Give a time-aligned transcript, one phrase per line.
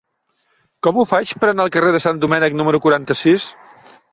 [0.87, 3.47] Com ho faig per anar al carrer de Sant Domènec número quaranta-sis?